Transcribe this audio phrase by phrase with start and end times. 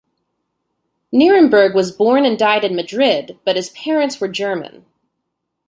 [1.13, 4.83] Nieremberg was born and died in Madrid, but his parents were German.